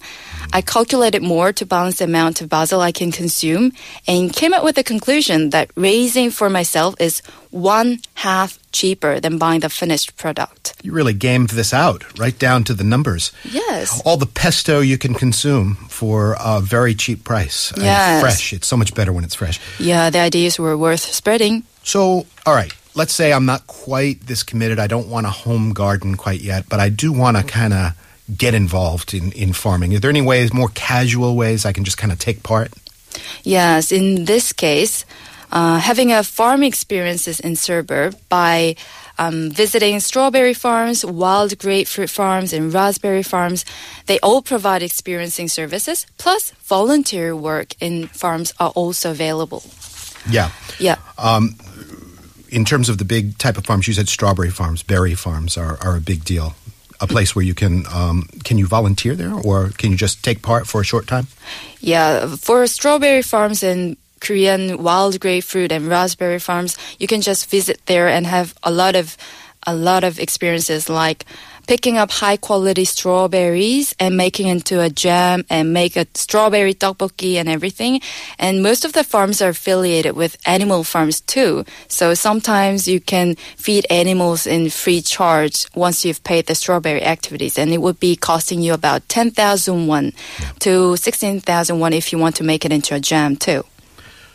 I 0.53 0.61
calculated 0.63 1.23
more 1.23 1.53
to 1.53 1.65
balance 1.67 1.99
the 1.99 2.05
amount 2.05 2.41
of 2.41 2.49
basil 2.49 2.81
I 2.81 2.93
can 2.93 3.13
consume 3.13 3.73
and 4.07 4.33
came 4.33 4.53
up 4.53 4.65
with 4.65 4.77
the 4.77 4.85
conclusion 4.85 5.51
that 5.51 5.71
raising 5.77 6.31
for 6.31 6.51
myself 6.51 6.95
is 7.01 7.23
one 7.51 8.01
half 8.15 8.59
cheaper 8.73 9.21
than 9.21 9.39
buying 9.39 9.61
the 9.61 9.69
finished 9.69 10.17
product. 10.17 10.75
You 10.83 10.93
really 10.93 11.13
gamed 11.15 11.51
this 11.51 11.73
out, 11.75 12.03
right 12.19 12.39
down 12.39 12.65
to 12.65 12.75
the 12.75 12.85
numbers. 12.85 13.33
Yes. 13.45 14.01
All 14.05 14.17
the 14.17 14.27
pesto 14.27 14.81
you 14.81 14.99
can 14.99 15.15
consume 15.15 15.75
for 15.89 16.37
a 16.41 16.61
very 16.61 16.95
cheap 16.95 17.25
price. 17.25 17.71
And 17.73 17.83
Yes. 17.85 18.21
fresh. 18.21 18.53
It's 18.53 18.67
so 18.67 18.77
much 18.77 18.95
better 18.95 19.13
when 19.13 19.25
it's 19.25 19.35
fresh. 19.35 19.61
Yeah, 19.79 20.11
the 20.11 20.21
ideas 20.21 20.59
were 20.59 20.77
worth 20.77 21.01
spreading. 21.13 21.65
So, 21.85 22.27
all 22.47 22.55
right, 22.55 22.73
let's 22.95 23.13
say 23.13 23.33
I'm 23.33 23.45
not 23.47 23.67
quite 23.67 24.27
this 24.27 24.43
committed. 24.43 24.79
I 24.79 24.87
don't 24.87 25.09
want 25.09 25.27
a 25.27 25.31
home 25.31 25.73
garden 25.73 26.17
quite 26.17 26.41
yet, 26.41 26.69
but 26.69 26.81
I 26.81 26.89
do 26.89 27.13
want 27.13 27.37
to 27.37 27.43
kind 27.43 27.73
of 27.73 27.93
get 28.37 28.55
involved 28.55 29.15
in, 29.15 29.33
in 29.33 29.53
farming. 29.53 29.95
Are 29.95 29.99
there 29.99 30.11
any 30.11 30.23
ways, 30.23 30.53
more 30.53 30.71
casual 30.75 31.37
ways 31.37 31.65
I 31.65 31.73
can 31.73 31.85
just 31.85 31.99
kind 31.99 32.13
of 32.13 32.19
take 32.19 32.43
part? 32.43 32.73
Yes, 33.43 33.93
in 33.93 34.25
this 34.25 34.53
case, 34.53 35.05
uh, 35.51 35.79
having 35.79 36.13
a 36.13 36.23
farm 36.23 36.63
experiences 36.63 37.41
in 37.41 37.57
suburb 37.57 38.17
by 38.29 38.77
um, 39.19 39.51
visiting 39.51 40.01
strawberry 40.01 40.55
farms, 40.55 41.05
wild 41.05 41.59
grapefruit 41.59 42.09
farms, 42.09 42.53
and 42.53 42.73
raspberry 42.73 43.23
farms, 43.23 43.65
they 44.07 44.19
all 44.21 44.41
provide 44.41 44.83
experiencing 44.83 45.49
services. 45.49 46.07
Plus, 46.17 46.53
volunteer 46.63 47.37
work 47.37 47.75
in 47.81 48.07
farms 48.09 48.55
are 48.59 48.71
also 48.71 49.11
available. 49.11 49.63
Yeah. 50.29 50.51
Yeah. 50.79 50.97
In 52.49 52.65
terms 52.65 52.89
of 52.89 52.99
the 52.99 53.05
big 53.05 53.39
type 53.39 53.57
of 53.57 53.67
farms, 53.67 53.87
you 53.89 53.95
said 53.95 54.09
strawberry 54.09 54.51
farms, 54.51 54.83
berry 54.83 55.15
farms 55.15 55.57
are, 55.57 55.79
are 55.83 55.97
a 55.97 56.01
big 56.01 56.25
deal. 56.25 56.55
A 57.03 57.07
place 57.07 57.35
where 57.35 57.45
you 57.45 57.55
can 57.55 57.85
um, 57.93 58.29
can 58.45 58.59
you 58.59 58.67
volunteer 58.67 59.17
there, 59.17 59.35
or 59.35 59.71
can 59.77 59.91
you 59.91 59.97
just 59.97 60.23
take 60.23 60.41
part 60.41 60.69
for 60.69 60.81
a 60.81 60.85
short 60.85 61.09
time? 61.09 61.27
Yeah, 61.81 62.37
for 62.37 62.65
strawberry 62.69 63.23
farms 63.23 63.65
and 63.65 63.97
Korean 64.21 64.81
wild 64.83 65.19
grapefruit 65.19 65.73
and 65.73 65.89
raspberry 65.89 66.39
farms, 66.39 66.79
you 67.01 67.09
can 67.09 67.21
just 67.21 67.51
visit 67.51 67.81
there 67.87 68.07
and 68.07 68.25
have 68.27 68.55
a 68.63 68.71
lot 68.71 68.95
of 68.95 69.17
a 69.67 69.75
lot 69.75 70.05
of 70.05 70.19
experiences 70.19 70.89
like 70.89 71.27
picking 71.67 71.99
up 71.99 72.11
high 72.11 72.37
quality 72.37 72.85
strawberries 72.85 73.95
and 73.99 74.17
making 74.17 74.49
into 74.49 74.81
a 74.81 74.91
jam 74.91 75.45
and 75.49 75.73
make 75.73 75.97
a 75.97 76.07
strawberry 76.15 76.75
tteokbokki 76.75 77.35
and 77.35 77.49
everything. 77.49 78.01
And 78.39 78.63
most 78.63 78.85
of 78.85 78.93
the 78.93 79.05
farms 79.05 79.41
are 79.43 79.51
affiliated 79.51 80.17
with 80.17 80.37
animal 80.47 80.85
farms 80.85 81.21
too. 81.21 81.65
So 81.89 82.15
sometimes 82.15 82.89
you 82.89 83.01
can 83.01 83.37
feed 83.57 83.87
animals 83.91 84.47
in 84.47 84.71
free 84.71 85.01
charge 85.01 85.67
once 85.75 86.05
you've 86.05 86.25
paid 86.25 86.47
the 86.47 86.55
strawberry 86.55 87.03
activities 87.03 87.59
and 87.59 87.71
it 87.73 87.79
would 87.79 88.01
be 88.01 88.17
costing 88.17 88.61
you 88.61 88.73
about 88.75 89.09
10,000 89.09 89.87
won 89.87 90.13
to 90.61 90.97
16,000 90.97 91.79
won 91.79 91.93
if 91.93 92.13
you 92.13 92.19
want 92.19 92.37
to 92.37 92.45
make 92.45 92.65
it 92.65 92.73
into 92.73 92.95
a 92.95 93.01
jam 93.01 93.37
too. 93.37 93.65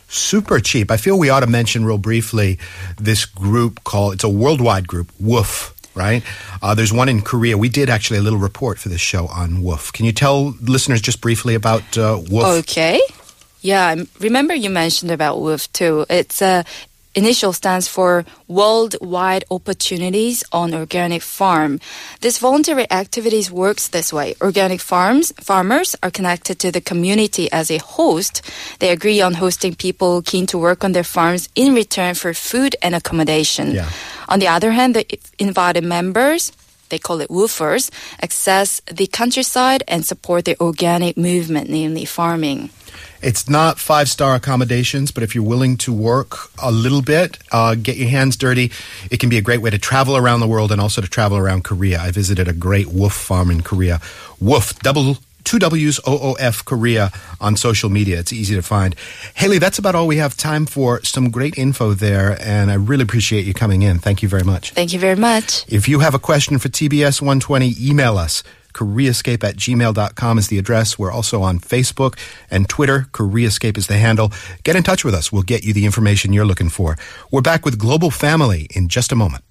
super 0.10 0.60
cheap. 0.60 0.89
I 0.89 0.98
feel 0.98 1.19
we 1.19 1.29
ought 1.29 1.41
to 1.41 1.48
mention 1.48 1.84
real 1.86 1.98
briefly 1.98 2.60
this 2.98 3.25
group 3.25 3.84
called, 3.84 4.13
it's 4.13 4.24
a 4.24 4.29
worldwide 4.29 4.88
group, 4.88 5.12
WWOOF, 5.22 5.74
right? 5.98 6.24
Uh, 6.62 6.75
there's 6.75 6.94
one 6.94 7.10
in 7.10 7.22
Korea. 7.22 7.58
We 7.58 7.70
did 7.70 7.89
actually 7.89 8.20
a 8.20 8.22
little 8.22 8.39
report 8.39 8.80
for 8.80 8.89
this 8.89 9.01
show 9.01 9.27
on 9.27 9.58
WWOOF. 9.63 9.92
Can 9.92 10.06
you 10.06 10.13
tell 10.13 10.56
listeners 10.62 11.01
just 11.01 11.20
briefly 11.20 11.56
about 11.56 11.98
uh? 11.98 12.22
Okay. 12.32 13.01
Yeah, 13.62 13.88
I 13.88 14.06
remember 14.20 14.54
you 14.54 14.70
mentioned 14.70 15.12
about 15.12 15.38
WWOOF 15.39 15.72
too. 15.74 16.06
It's 16.10 16.42
uh, 16.42 16.63
initial 17.18 17.52
stands 17.52 17.88
for 17.88 18.24
Worldwide 18.48 19.44
Opportunities 19.50 20.44
on 20.52 20.74
Organic 20.74 21.24
Farm. 21.24 21.80
This 22.22 22.38
voluntary 22.38 22.86
activities 22.92 23.52
works 23.52 23.88
this 23.90 24.14
way. 24.14 24.36
Organic 24.40 24.80
farms 24.80 25.34
farmers 25.42 25.96
are 26.04 26.12
connected 26.12 26.60
to 26.60 26.72
the 26.72 26.80
community 26.80 27.52
as 27.52 27.72
a 27.72 27.80
host. 27.80 28.42
They 28.80 28.92
agree 28.92 29.20
on 29.20 29.34
hosting 29.34 29.76
people 29.76 30.22
keen 30.22 30.46
to 30.48 30.58
work 30.58 30.84
on 30.84 30.92
their 30.92 31.04
farms 31.04 31.50
in 31.56 31.74
return 31.74 32.14
for 32.14 32.34
food 32.34 32.76
and 32.84 32.94
accommodation. 32.94 33.72
Yeah. 33.72 33.90
On 34.30 34.40
the 34.40 34.48
other 34.48 34.72
hand, 34.72 34.96
the 34.96 35.06
invited 35.40 35.84
members 35.84 36.52
they 36.89 37.00
call 37.00 37.22
it 37.22 37.29
woofers, 37.29 37.89
access 38.22 38.82
the 38.91 39.08
countryside 39.08 39.84
and 39.88 40.06
support 40.06 40.46
the 40.46 40.60
organic 40.60 41.17
movement, 41.17 41.70
namely 41.70 42.06
farming. 42.06 42.70
It's 43.22 43.50
not 43.50 43.79
five 43.79 44.10
star 44.10 44.36
accommodations, 44.36 45.12
but 45.12 45.24
if 45.24 45.34
you're 45.34 45.44
willing 45.44 45.77
to 45.77 45.94
work 45.94 46.51
a 46.62 46.72
little 46.72 47.01
bit, 47.01 47.39
uh, 47.51 47.75
get 47.75 47.98
your 47.98 48.10
hands 48.10 48.38
dirty, 48.38 48.72
it 49.10 49.20
can 49.20 49.29
be 49.29 49.38
a 49.38 49.41
great 49.41 49.62
way 49.62 49.72
to 49.72 49.79
travel 49.79 50.15
around 50.15 50.39
the 50.39 50.48
world 50.48 50.72
and 50.72 50.79
also 50.79 51.01
to 51.01 51.08
travel 51.08 51.38
around 51.38 51.63
Korea. 51.63 52.00
I 52.00 52.12
visited 52.12 52.48
a 52.48 52.53
great 52.53 52.88
woof 52.88 53.13
farm 53.13 53.50
in 53.50 53.62
Korea. 53.62 54.00
Woof, 54.39 54.77
double 54.79 55.17
two 55.48 55.60
W's 55.60 56.00
O 56.06 56.20
O 56.20 56.34
F 56.34 56.66
Korea 56.66 57.10
on 57.39 57.56
social 57.56 57.89
media. 57.89 58.20
It's 58.20 58.34
easy 58.34 58.54
to 58.56 58.62
find. 58.62 58.96
Haley, 59.36 59.60
that's 59.60 59.80
about 59.80 59.96
all 59.96 60.06
we 60.06 60.18
have 60.18 60.36
time 60.36 60.66
for. 60.66 61.01
Some 61.04 61.32
great 61.32 61.58
info 61.58 61.94
there, 61.94 62.38
and 62.42 62.70
I 62.70 62.74
really 62.74 63.04
appreciate 63.04 63.46
you 63.46 63.54
coming 63.54 63.82
in. 63.82 63.98
Thank 63.98 64.22
you 64.22 64.27
very 64.27 64.44
much. 64.44 64.74
Thank 64.74 64.92
you 64.92 65.00
very 65.00 65.16
much. 65.16 65.63
If 65.70 65.88
you 65.88 66.00
have 66.00 66.13
a 66.13 66.20
question 66.20 66.60
for 66.60 66.68
TBS 66.68 67.22
120, 67.22 67.75
email 67.80 68.18
us. 68.18 68.44
KoreaScape 68.74 69.44
at 69.44 69.56
gmail.com 69.56 70.38
is 70.38 70.50
the 70.50 70.60
address. 70.60 71.00
We're 71.00 71.12
also 71.12 71.42
on 71.42 71.60
Facebook 71.60 72.20
and 72.51 72.68
Twitter. 72.68 73.08
KoreaScape 73.13 73.77
is 73.77 73.88
the 73.88 73.98
handle. 73.98 74.32
Get 74.63 74.75
in 74.75 74.84
touch 74.84 75.06
with 75.06 75.16
us. 75.16 75.32
We'll 75.32 75.44
get 75.44 75.63
you 75.63 75.74
the 75.74 75.86
information 75.86 76.34
you're 76.34 76.46
looking 76.46 76.70
for. 76.70 76.98
We're 77.32 77.42
back 77.42 77.63
with 77.63 77.80
Global 77.80 78.12
Family 78.12 78.68
in 78.75 78.89
just 78.89 79.13
a 79.13 79.16
moment. 79.16 79.44